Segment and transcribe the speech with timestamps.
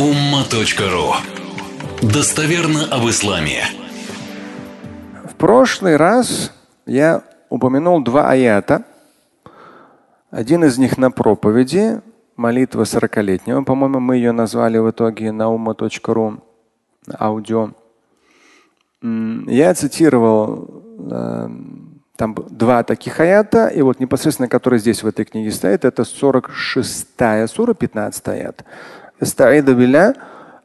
[0.00, 1.12] umma.ru
[2.00, 3.64] Достоверно об исламе.
[5.28, 6.54] В прошлый раз
[6.86, 8.84] я упомянул два аята.
[10.30, 12.00] Один из них на проповеди,
[12.36, 13.62] молитва сорокалетнего.
[13.62, 16.40] По-моему, мы ее назвали в итоге на umma.ru
[17.20, 17.72] аудио.
[19.02, 21.48] Я цитировал э,
[22.16, 27.06] там два таких аята, и вот непосредственно, который здесь в этой книге стоит, это 46
[27.48, 28.64] сура, 15 аят.
[29.21, 30.13] استعيذ بالله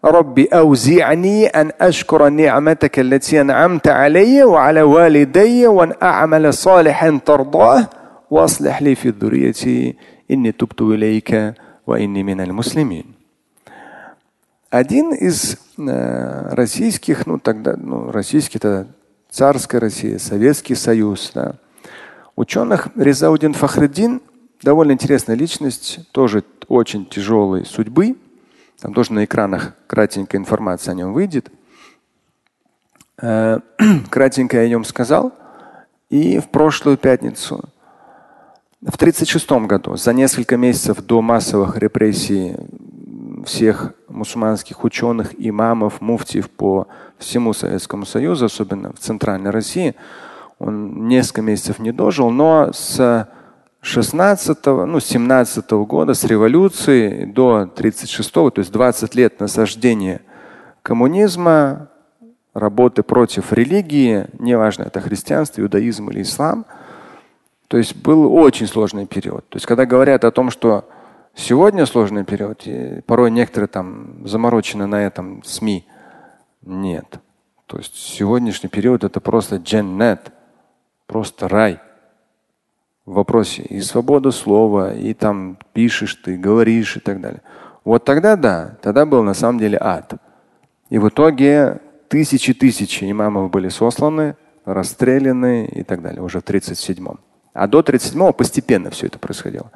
[0.04, 7.86] ربي أوزعني أن أشكر نعمتك التي أنعمت علي وعلى والدي وأن أعمل صالحا ترضاه
[8.30, 9.96] وأصلح لي في ذريتي
[10.30, 11.54] إني تبت إليك
[11.86, 13.04] وإني من المسلمين.
[14.70, 18.86] Один из э, российских, ну тогда, ну российский это
[19.28, 21.54] царская Россия, Советский Союз, да,
[22.36, 24.22] ученых Резаудин Фахреддин,
[24.62, 28.14] довольно интересная личность, тоже очень тяжелой судьбы,
[28.81, 31.51] там тоже на экранах кратенькая информация о нем выйдет.
[33.21, 33.59] Э,
[34.09, 35.33] кратенько я о нем сказал.
[36.09, 37.63] И в прошлую пятницу,
[38.81, 42.55] в 1936 году, за несколько месяцев до массовых репрессий
[43.45, 46.87] всех мусульманских ученых, имамов, муфтиев по
[47.17, 49.95] всему Советскому Союзу, особенно в Центральной России,
[50.59, 53.27] он несколько месяцев не дожил, но с
[53.85, 60.21] 16 ну, 17 -го года, с революции до 36 то есть 20 лет насаждения
[60.81, 61.87] коммунизма,
[62.55, 66.65] работы против религии, неважно, это христианство, иудаизм или ислам.
[67.67, 69.47] То есть был очень сложный период.
[69.49, 70.89] То есть когда говорят о том, что
[71.35, 72.67] сегодня сложный период,
[73.05, 75.85] порой некоторые там заморочены на этом СМИ,
[76.63, 77.19] нет.
[77.67, 80.31] То есть сегодняшний период это просто дженнет,
[81.05, 81.79] просто рай
[83.05, 87.41] в вопросе и свобода слова, и там пишешь ты, говоришь и так далее.
[87.83, 90.13] Вот тогда да, тогда был на самом деле ад.
[90.89, 97.19] И в итоге тысячи тысячи имамов были сосланы, расстреляны и так далее, уже в 37-м.
[97.53, 99.71] А до 37-го постепенно все это происходило.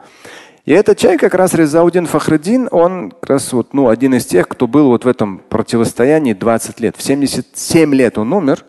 [0.65, 4.47] И этот человек, как раз Резаудин Фахреддин, он как раз вот, ну, один из тех,
[4.47, 6.95] кто был вот в этом противостоянии 20 лет.
[6.97, 8.65] В 77 лет он умер.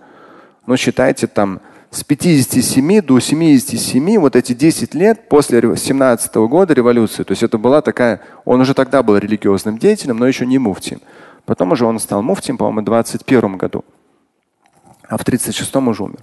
[0.66, 7.24] Ну, считайте, там с 57 до 77, вот эти 10 лет после 17 года революции,
[7.24, 11.00] то есть это была такая, он уже тогда был религиозным деятелем, но еще не муфтием.
[11.46, 13.84] Потом уже он стал муфтием, по-моему, в 21 году,
[15.08, 16.20] а в 36 уже умер.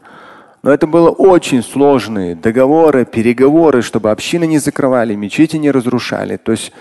[0.63, 6.37] Но это было очень сложные договоры, переговоры, чтобы общины не закрывали, мечети не разрушали.
[6.37, 6.71] То есть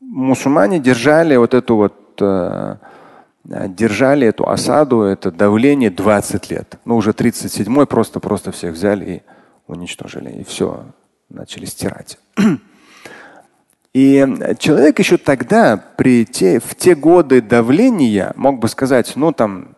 [0.00, 2.76] мусульмане держали вот эту вот Э,
[3.44, 6.78] держали эту осаду, это давление 20 лет.
[6.84, 9.22] Ну, уже 37-й просто-просто всех взяли и
[9.66, 10.30] уничтожили.
[10.30, 10.86] И все,
[11.28, 12.18] начали стирать.
[13.92, 14.26] И
[14.58, 19.76] человек еще тогда, при те, в те годы давления, мог бы сказать, ну там,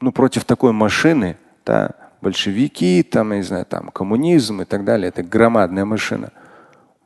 [0.00, 1.36] ну против такой машины,
[1.66, 1.90] да,
[2.22, 6.32] большевики, там, я не знаю, там коммунизм и так далее, это громадная машина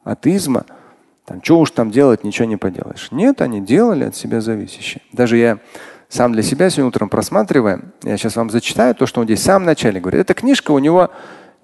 [0.05, 0.65] атеизма.
[1.25, 3.09] Там, что уж там делать, ничего не поделаешь.
[3.11, 5.03] Нет, они делали от себя зависящее.
[5.12, 5.59] Даже я
[6.12, 7.95] сам для себя сегодня утром просматриваем.
[8.03, 10.21] Я сейчас вам зачитаю то, что он здесь в самом начале говорит.
[10.21, 11.11] Эта книжка у него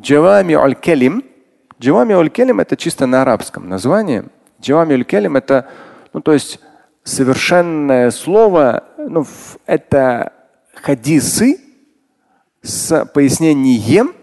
[0.00, 1.22] Джавами аль-Келим.
[1.78, 4.24] Джавами аль-Келим это чисто на арабском название.
[4.58, 5.68] Джавами аль-Келим это,
[6.14, 6.60] ну то есть
[7.04, 9.26] совершенное слово, ну
[9.66, 10.32] это
[10.72, 11.60] хадисы
[12.62, 14.14] с пояснением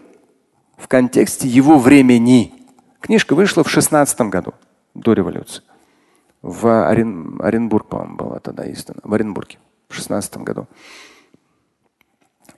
[0.76, 2.52] в контексте его времени.
[3.00, 4.54] Книжка вышла в 16 году,
[4.92, 5.62] до революции.
[6.42, 7.40] В Орен...
[7.40, 8.98] Оренбург, по-моему, была тогда издана.
[9.04, 10.66] В Оренбурге в 16 году.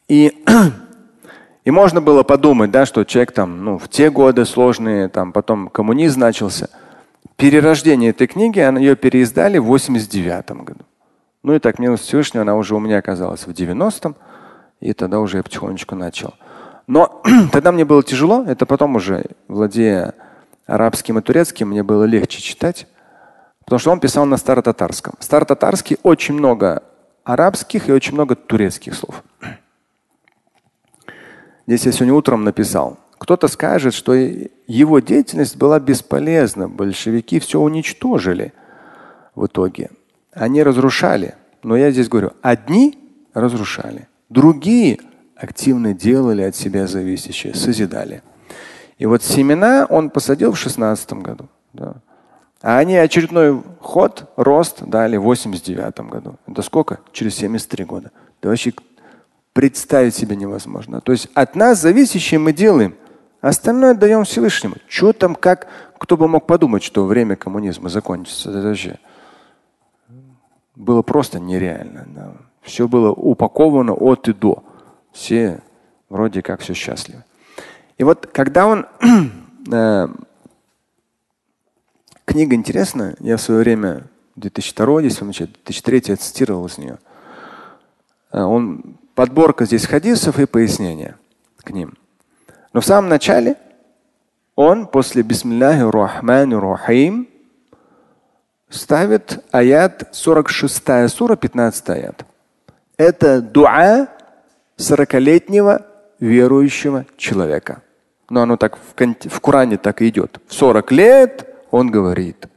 [0.08, 0.44] И,
[1.64, 5.68] и можно было подумать, да, что человек там, ну, в те годы сложные, там, потом
[5.68, 6.68] коммунизм начался.
[7.36, 10.80] Перерождение этой книги, она, ее переиздали в 89 году.
[11.42, 14.16] Ну и так, милость Всевышнего, она уже у меня оказалась в 90-м,
[14.80, 16.34] и тогда уже я потихонечку начал.
[16.86, 17.22] Но
[17.52, 20.14] тогда мне было тяжело, это потом уже, владея
[20.66, 22.86] арабским и турецким, мне было легче читать,
[23.64, 25.14] потому что он писал на старотатарском.
[25.20, 26.82] Старотатарский очень много
[27.28, 29.22] арабских и очень много турецких слов.
[31.66, 32.98] Здесь я сегодня утром написал.
[33.18, 36.70] Кто-то скажет, что его деятельность была бесполезна.
[36.70, 38.54] Большевики все уничтожили
[39.34, 39.90] в итоге.
[40.32, 41.34] Они разрушали.
[41.62, 42.98] Но я здесь говорю, одни
[43.34, 45.00] разрушали, другие
[45.36, 48.22] активно делали от себя зависящее, созидали.
[48.96, 51.48] И вот семена он посадил в 16 году.
[51.74, 51.96] Да.
[52.60, 56.36] А они очередной ход, рост дали в 89 году.
[56.46, 57.00] Это сколько?
[57.12, 58.10] Через 73 года.
[58.42, 58.72] Да вообще
[59.52, 61.00] представить себе невозможно.
[61.00, 62.94] То есть от нас зависящее мы делаем,
[63.40, 64.76] остальное отдаем Всевышнему.
[64.88, 65.68] Что там, как,
[65.98, 68.50] кто бы мог подумать, что время коммунизма закончится?
[68.50, 68.98] Это вообще
[70.74, 72.06] было просто нереально.
[72.08, 72.32] Да.
[72.62, 74.62] Все было упаковано от и до.
[75.12, 75.60] Все
[76.08, 77.24] вроде как все счастливы.
[77.98, 78.86] И вот когда он
[79.72, 80.08] э,
[82.38, 84.04] книга интересная, я в свое время
[84.36, 86.98] 2002, здесь он 2003 я цитировал из нее.
[88.30, 91.16] Э, он подборка здесь хадисов и пояснения
[91.64, 91.94] к ним.
[92.72, 93.56] Но в самом начале
[94.54, 97.28] он после Бисмилляхи Рахмани Рахим
[98.68, 102.24] ставит аят 46 сура, 15 аят.
[102.96, 104.06] Это дуа
[104.76, 105.86] 40-летнего
[106.20, 107.82] верующего человека.
[108.30, 110.38] Но оно так в, в Коране так и идет.
[110.46, 112.48] В 40 лет он говорит.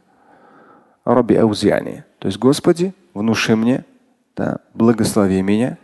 [1.03, 2.03] Раби Аузяни.
[2.19, 3.85] То есть, Господи, внуши мне,
[4.35, 5.77] да, благослови меня,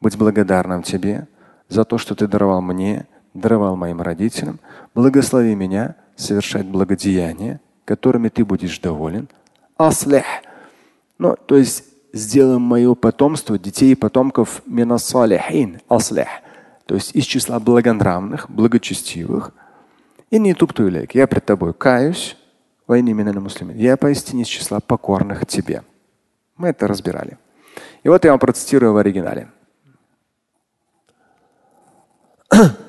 [0.00, 1.28] быть благодарным Тебе
[1.68, 4.58] за то, что Ты даровал мне, даровал моим родителям.
[4.94, 9.28] Благослови меня совершать благодеяния, которыми Ты будешь доволен.
[9.76, 10.24] Аслих.
[11.18, 15.80] Ну, то есть сделаем мое потомство, детей и потомков минасалихин.
[15.88, 16.28] Аслих.
[16.86, 19.52] То есть из числа благонравных, благочестивых.
[20.30, 21.14] И не туптуйлек.
[21.14, 22.36] Я пред тобой каюсь.
[22.88, 25.82] Я поистине из числа покорных тебе.
[26.56, 27.38] Мы это разбирали.
[28.02, 29.50] И вот я вам процитирую в оригинале.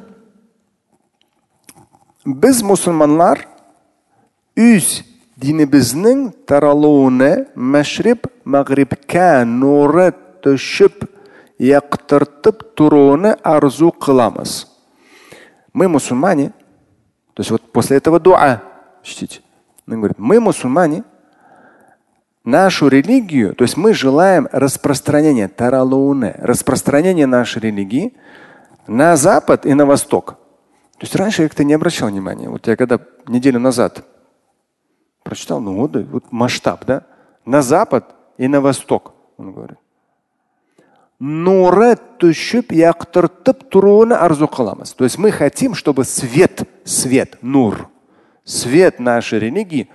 [2.28, 3.48] Biz musulmonlar
[4.60, 5.02] үз
[5.40, 10.12] dinimizning taraluvini mashrib mag'ribga nuri
[10.44, 11.08] tushib
[11.56, 14.68] yoqtirtib turuini arzu qilamiz.
[15.74, 16.50] Мы мусульмане,
[17.34, 18.62] то есть вот после этого дуа,
[19.04, 19.42] чтите,
[19.88, 21.04] он говорит, мы мусульмане,
[22.44, 28.16] нашу религию, то есть мы желаем распространения таралуны, распространения нашей религии
[28.88, 30.38] на запад и на восток.
[30.98, 32.50] То есть раньше я как-то не обращал внимания.
[32.50, 34.04] Вот я когда неделю назад
[35.24, 37.04] прочитал, ну вот, вот масштаб, да?
[37.46, 39.78] На запад и на восток, он говорит.
[44.94, 47.90] То есть мы хотим, чтобы свет, свет, нур,
[48.48, 49.90] свет нашей религии,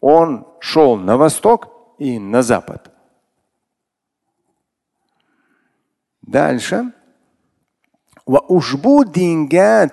[0.00, 2.90] он шел на восток и на запад.
[6.22, 6.92] Дальше.
[8.26, 9.88] va ushbu dinga.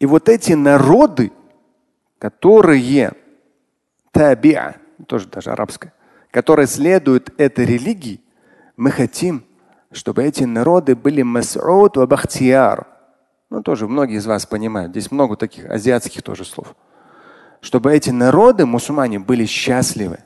[0.00, 1.32] И вот эти народы,
[2.18, 3.12] которые
[4.12, 4.74] табиа,
[5.06, 5.92] тоже даже арабская,
[6.30, 8.20] которые следуют этой религии,
[8.76, 9.44] мы хотим,
[9.90, 12.86] чтобы эти народы были мас'уд ва бахтияр.
[13.50, 14.92] Ну, тоже многие из вас понимают.
[14.92, 16.74] Здесь много таких азиатских тоже слов.
[17.60, 20.18] Чтобы эти народы, мусульмане, были счастливы.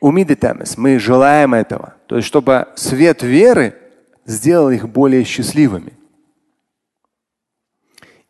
[0.00, 1.94] Умидетамес, мы желаем этого.
[2.06, 3.78] То есть, чтобы свет веры
[4.26, 5.92] сделал их более счастливыми.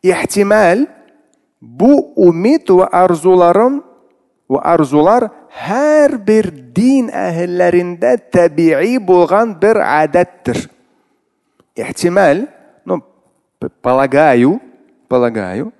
[0.01, 0.87] Ихтималь
[1.59, 2.87] бу умид ва
[4.49, 10.69] ва арзулар har bir din ahillarida tabiiy bo'lgan bir odatdir
[11.75, 12.47] ehtimol
[12.85, 13.01] ну
[13.81, 14.61] полагаю
[15.09, 15.73] полагаю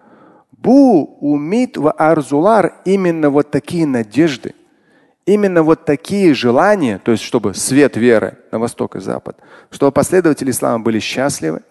[0.52, 4.56] бу умид ва арзулар именно вот такие надежды
[5.26, 9.38] именно вот такие желания то есть чтобы свет веры на восток и запад
[9.70, 11.62] чтобы последователи ислама были счастливы.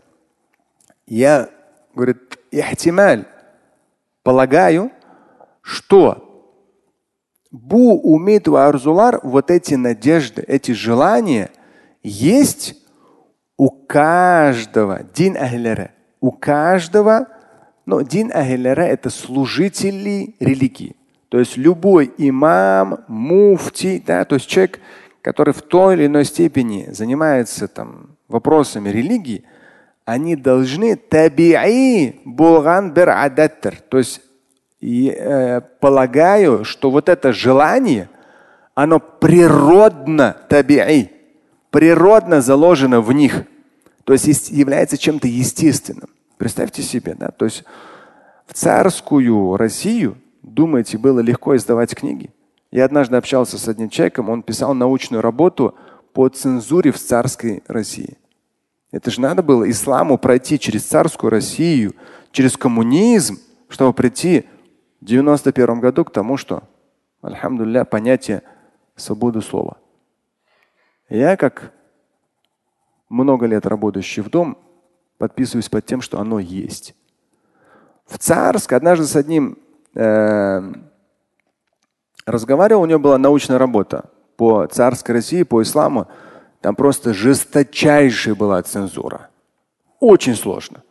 [1.06, 1.48] Я
[1.94, 3.24] говорит ихтималь
[4.22, 4.90] полагаю
[5.60, 6.23] что
[7.54, 11.50] Бу умид арзулар, вот эти надежды, эти желания
[12.02, 12.74] есть
[13.56, 17.28] у каждого дин ахлера, у каждого,
[17.86, 20.96] но дин ахлера это служители религии.
[21.28, 24.80] То есть любой имам, муфти, да, то есть человек,
[25.22, 29.44] который в той или иной степени занимается там вопросами религии,
[30.04, 33.76] они должны таби'i булган бир адаттер.
[33.88, 34.22] То есть
[34.84, 38.10] и э, полагаю, что вот это желание,
[38.74, 41.08] оно природно таби'i,
[41.70, 43.44] природно заложено в них.
[44.04, 46.10] То есть является чем-то естественным.
[46.36, 47.64] Представьте себе, да, то есть
[48.46, 52.28] в царскую Россию, думаете, было легко издавать книги?
[52.70, 55.74] Я однажды общался с одним человеком, он писал научную работу
[56.12, 58.18] по цензуре в царской России.
[58.92, 61.94] Это же надо было исламу пройти через царскую Россию,
[62.32, 63.38] через коммунизм,
[63.70, 64.44] чтобы прийти
[65.04, 66.62] в 91 году к тому, что,
[67.20, 68.40] альхамдулля, понятие
[68.96, 69.76] свободы слова.
[71.10, 71.72] Я, как
[73.10, 74.56] много лет работающий в дом,
[75.18, 76.94] подписываюсь под тем, что оно есть.
[78.06, 79.58] В Царск однажды с одним
[79.94, 80.72] э,
[82.24, 84.08] разговаривал, у него была научная работа
[84.38, 86.08] по царской России, по исламу.
[86.62, 89.28] Там просто жесточайшая была цензура.
[90.00, 90.82] Очень сложно.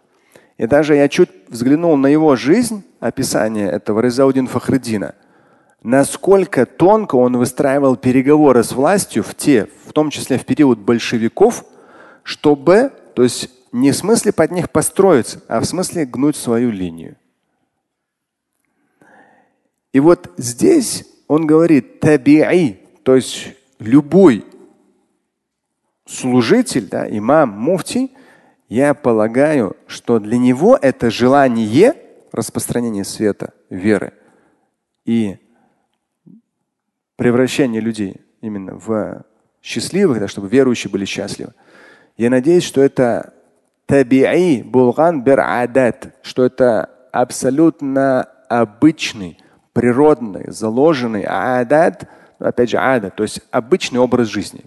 [0.63, 5.13] И даже я чуть взглянул на его жизнь, описание этого Резаудин Фахридина,
[5.82, 11.65] насколько тонко он выстраивал переговоры с властью в те, в том числе в период большевиков,
[12.24, 17.17] чтобы, то есть не в смысле под них построиться, а в смысле гнуть свою линию.
[19.91, 24.46] И вот здесь он говорит таби'i, то есть любой
[26.05, 28.12] служитель, да, имам, муфти,
[28.74, 31.94] я полагаю, что для него это желание
[32.32, 34.13] распространения света, веры
[35.06, 35.38] и
[37.15, 39.25] превращение людей именно в
[39.62, 41.53] счастливых, да, чтобы верующие были счастливы.
[42.18, 43.36] Я надеюсь, что это
[43.88, 49.38] таби'i булган бир адат, что это абсолютно обычный,
[49.74, 54.63] природный, заложенный адат, опять же ада, то есть обычный образ жизни.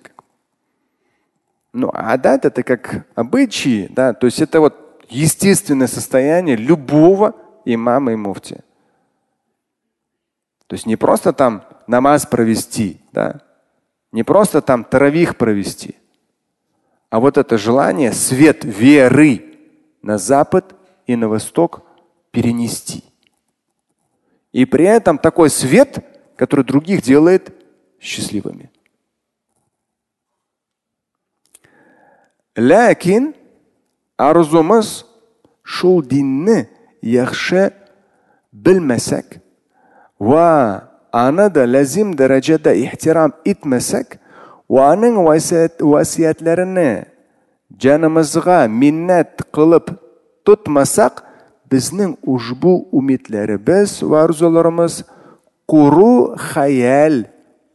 [1.77, 7.35] Ну, адат это как обычаи, да, то есть это вот естественное состояние любого
[7.67, 8.65] имама и муфти.
[10.69, 13.43] То есть не просто там намаз провести, да,
[14.11, 15.97] не просто там таравих провести,
[17.11, 19.45] а вот это желание свет веры
[20.01, 20.75] на запад
[21.07, 21.83] и на восток
[22.31, 23.05] перенести.
[24.53, 25.99] И при этом такой свет,
[26.37, 27.55] который других делает
[28.01, 28.71] счастливыми.
[32.57, 33.35] Ләкин
[34.17, 35.05] арзумыз
[35.63, 36.69] шул динне
[37.03, 37.69] яхшы
[38.53, 39.37] белмәсәк
[40.19, 44.17] ва аны да ләзим дәрәҗәдә ихтирам итмәсәк
[44.73, 46.89] ва аның васиятләренә
[47.83, 49.93] җанымызга миннәт кылып
[50.49, 51.27] тотмасак
[51.71, 55.03] безнең ушбу үмитләребез ва арзуларыбыз
[55.67, 57.27] куру хаял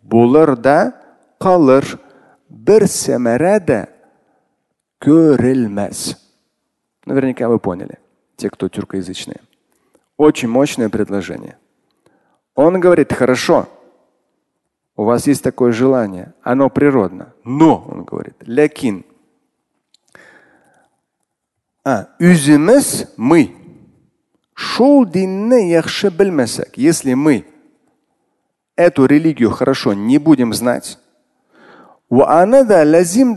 [0.01, 0.93] булыр да
[1.39, 1.85] калыр.
[2.51, 3.79] Бер сәмәрә дә
[5.00, 6.16] көрелмәс.
[7.04, 7.98] Наверняка вы поняли,
[8.36, 9.40] те, кто тюркоязычные.
[10.16, 11.56] Очень мощное предложение.
[12.54, 13.68] Он говорит, хорошо,
[14.96, 17.34] у вас есть такое желание, оно природно.
[17.44, 19.04] Но, он говорит, лякин.
[21.84, 23.54] А, үзіміз мы.
[24.54, 26.78] Шул динне яхшы білмесек.
[26.78, 27.44] Если мы
[28.74, 30.98] эту религию хорошо не будем знать,
[32.83, 33.35] лазим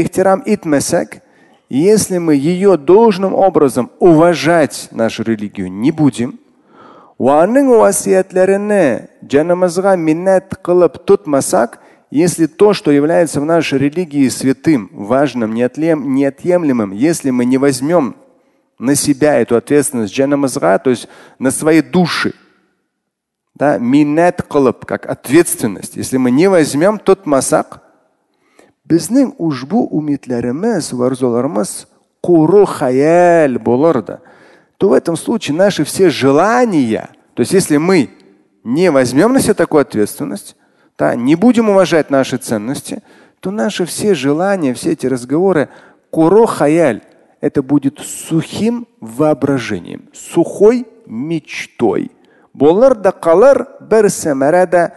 [0.00, 1.20] ихтирам итмесек,
[1.68, 6.40] если мы ее должным образом уважать, нашу религию, не будем,
[12.10, 18.16] если то, что является в нашей религии святым, важным, неотъемлемым, если мы не возьмем
[18.78, 22.32] на себя эту ответственность джанамазга, то есть на свои души,
[23.54, 24.42] да, минет
[24.86, 25.96] как ответственность.
[25.96, 27.83] Если мы не возьмем тот масак,
[28.84, 31.86] безнең ушбу умитләребез, варзуларыбыз
[32.20, 34.02] куру хаял булыр
[34.76, 38.10] то в этом случае наши все желания, то есть если мы
[38.64, 40.56] не возьмем на себя такую ответственность,
[40.98, 43.02] да, не будем уважать наши ценности,
[43.40, 45.68] то наши все желания, все эти разговоры,
[46.10, 47.02] куро хаяль,
[47.40, 52.10] это будет сухим воображением, сухой мечтой.
[52.54, 54.94] Болар да калар бер самарада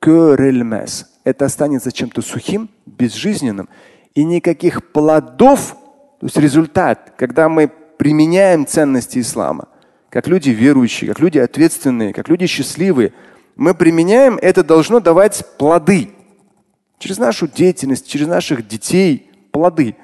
[0.00, 1.06] көрелмәс.
[1.24, 3.68] Это останется чем-то сухим, безжизненным.
[4.14, 5.76] И никаких плодов,
[6.20, 9.68] то есть результат, когда мы применяем ценности ислама,
[10.10, 13.12] как люди верующие, как люди ответственные, как люди счастливые,
[13.56, 16.10] мы применяем, это должно давать плоды.
[16.98, 19.96] Через нашу деятельность, через наших детей плоды.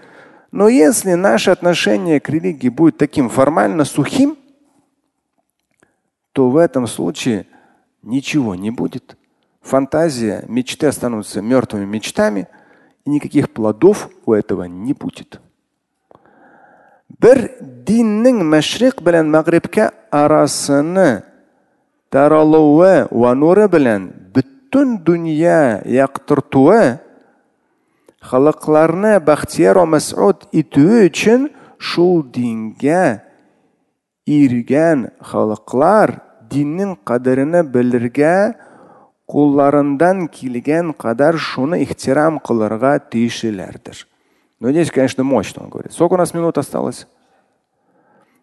[0.52, 4.36] Но если наше отношение к религии будет таким формально сухим,
[6.32, 7.46] то в этом случае
[8.02, 9.16] ничего не будет.
[9.64, 12.49] Фантазия, мечты останутся мертвыми мечтами,
[13.04, 15.40] и никаких плодов у этого не будет.
[17.25, 17.38] bir
[17.87, 21.23] dinning mashriq bilan mag'ribga arasini
[22.12, 24.02] taralovi va nuri bilan
[24.35, 25.62] butun dunyo
[25.99, 26.85] yoqtirtuvi
[28.30, 31.40] xalqlarni baxtiyor va masud etuvi uchun
[31.88, 33.04] shu dinga
[34.40, 34.99] ergan
[35.30, 36.09] xalqlar
[36.52, 38.37] dinning qadrini bilirga
[39.33, 44.07] qo'llaridan kelgan qadar shuni ehtirom qilirga tegishlilardir
[44.61, 45.93] но здесь конечно мощно он говорит.
[45.93, 47.07] Сколько у нас минут осталось?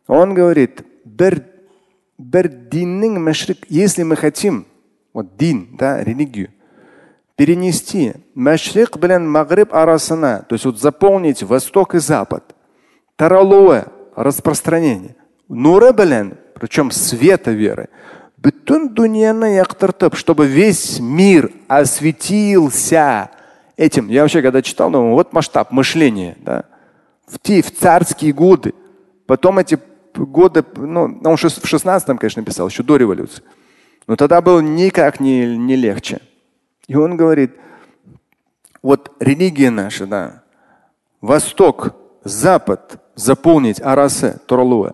[0.07, 1.43] Он говорит bir
[2.19, 4.67] bir dinning mashriq если мы хотим
[5.13, 6.49] вот дин да религию
[7.35, 12.55] перенести машрик bilan mag'rib арасына, то есть вот заполнить восток и запад,
[13.15, 13.85] таралуэ,
[14.15, 15.15] распространение,
[15.49, 17.89] нуры bilan, причем света веры,
[18.41, 23.29] бүтін дүнияны яқтыртып, чтобы весь мир осветился
[23.77, 24.07] этим.
[24.09, 26.65] Я вообще когда читал, думаю, вот масштаб мышления, да,
[27.27, 28.73] в те в царские годы.
[29.27, 29.79] Потом эти
[30.15, 33.43] года, ну, он в 16-м, конечно, писал, еще до революции.
[34.07, 36.19] Но тогда было никак не, не легче.
[36.87, 37.51] И он говорит,
[38.81, 40.43] вот религия наша, да,
[41.21, 44.93] Восток, Запад заполнить арасы туралы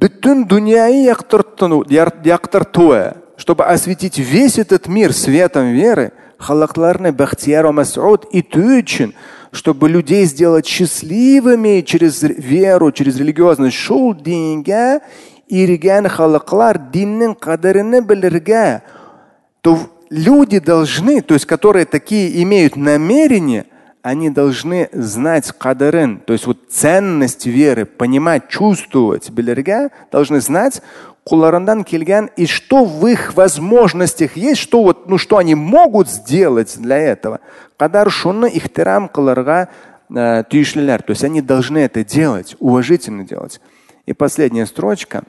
[0.00, 3.02] бүтін дүнияны яқтыртуы,
[3.36, 9.12] чтобы осветить весь этот мир светом веры, халакларны бахтияр масуд иту үшін,
[9.52, 13.76] чтобы людей сделать счастливыми через веру, через религиозность.
[13.76, 15.00] Шул динге
[15.48, 18.82] ирген халаклар диннин кадырыны билирге.
[19.60, 19.78] То
[20.08, 23.66] люди должны, то есть которые такие имеют намерение,
[24.02, 30.82] они должны знать кадарин, то есть вот ценность веры, понимать, чувствовать, билерге, должны знать
[31.24, 36.76] куларандан кельган и что в их возможностях есть, что вот, ну что они могут сделать
[36.78, 37.40] для этого.
[37.76, 39.68] Кадар шунна ихтирам кыларга
[40.08, 41.02] э, түйшлилер.
[41.02, 43.60] То есть они должны это делать, уважительно делать.
[44.06, 45.24] И последняя строчка.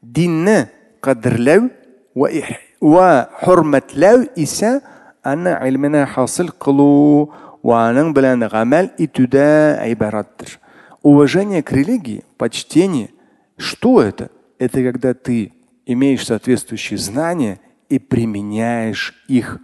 [0.00, 0.70] Динне
[1.00, 1.70] кадрлау
[2.14, 4.80] ва хурматлау иса
[5.22, 7.28] ана ilmini hosil qiluv
[7.64, 10.58] va bilan amal etуда iboratdir.
[11.02, 13.10] Уважение к религии, почтение,
[13.56, 14.30] что это?
[14.58, 15.52] Это когда ты
[15.84, 19.58] имеешь соответствующие знания и применяешь их.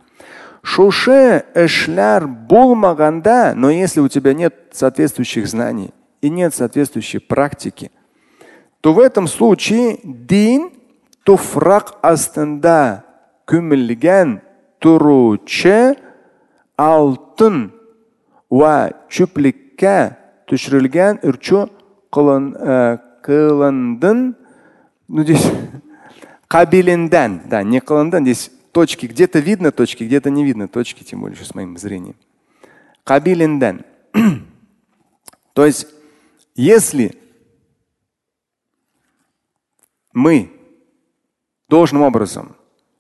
[0.63, 7.93] Шуше эшляр булмаганда, но если у тебя нет соответствующих знаний и нет соответствующей практики,
[8.81, 10.71] то в этом случае дин
[11.25, 13.05] туфрак астында
[13.47, 14.41] күмілген
[14.81, 15.97] turuvchi
[16.79, 17.57] oltin
[18.51, 19.97] va cho'plikka
[20.47, 21.69] tushirilgan urchu
[22.15, 22.45] qilin,
[23.27, 24.19] qilindin
[25.09, 25.51] ну здесь
[26.49, 31.43] кабелиндан, да, не каландан, здесь точки, где-то видно точки, где-то не видно точки, тем более
[31.43, 32.17] с моим зрением.
[33.05, 33.85] Кабилиндан.
[35.55, 35.87] То есть,
[36.55, 37.19] если
[40.13, 40.53] мы
[41.69, 42.57] должным образом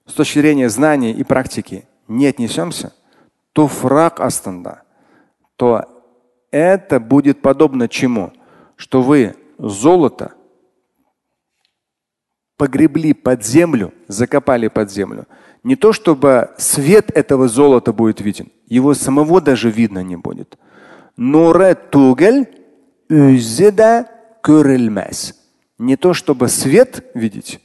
[0.08, 2.92] с точки зрения знаний и практики не отнесемся,
[3.52, 4.82] то фраг астанда,
[5.56, 5.84] то
[6.50, 8.32] это будет подобно чему?
[8.76, 10.32] Что вы золото
[12.56, 15.26] погребли под землю, закопали под землю.
[15.62, 20.58] Не то чтобы свет этого золота будет виден, его самого даже видно не будет.
[25.78, 27.60] Не то чтобы свет видеть,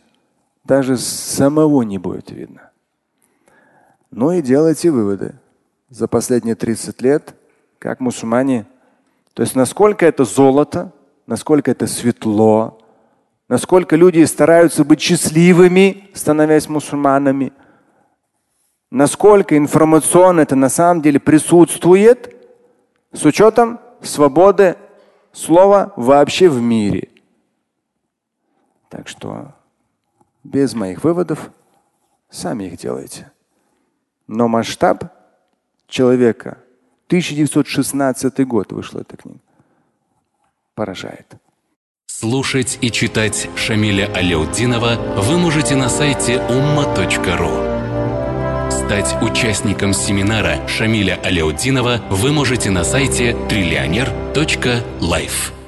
[0.64, 2.72] даже самого не будет видно.
[4.12, 5.36] Ну и делайте выводы
[5.90, 7.36] за последние 30 лет,
[7.80, 8.66] как мусульмане,
[9.34, 10.92] то есть насколько это золото,
[11.26, 12.80] насколько это светло,
[13.50, 17.52] насколько люди стараются быть счастливыми, становясь мусульманами,
[18.92, 22.36] насколько информационно это на самом деле присутствует
[23.12, 24.78] с учетом свободы
[25.32, 27.10] слова вообще в мире.
[28.90, 29.56] Так что
[30.44, 31.52] без моих выводов,
[32.30, 33.32] сами их делайте.
[34.28, 35.06] Но масштаб
[35.88, 36.58] человека,
[37.08, 39.40] 1916 год вышла эта книга,
[40.76, 41.28] поражает.
[42.06, 47.74] Слушать и читать Шамиля Аляутдинова вы можете на сайте umma.ru.
[48.72, 55.63] Стать участником семинара Шамиля Аляутдинова вы можете на сайте триллионер.life.